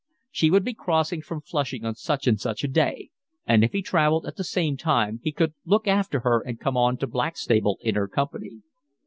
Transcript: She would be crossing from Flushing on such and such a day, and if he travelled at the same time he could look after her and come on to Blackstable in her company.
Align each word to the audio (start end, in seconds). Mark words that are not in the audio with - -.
She 0.31 0.49
would 0.49 0.63
be 0.63 0.73
crossing 0.73 1.21
from 1.21 1.41
Flushing 1.41 1.85
on 1.85 1.93
such 1.93 2.25
and 2.25 2.41
such 2.41 2.63
a 2.63 2.67
day, 2.67 3.11
and 3.45 3.63
if 3.63 3.71
he 3.71 3.83
travelled 3.83 4.25
at 4.25 4.35
the 4.35 4.43
same 4.43 4.75
time 4.75 5.19
he 5.21 5.31
could 5.31 5.53
look 5.63 5.87
after 5.87 6.21
her 6.21 6.39
and 6.41 6.59
come 6.59 6.75
on 6.75 6.97
to 6.97 7.05
Blackstable 7.05 7.77
in 7.83 7.93
her 7.93 8.07
company. 8.07 8.63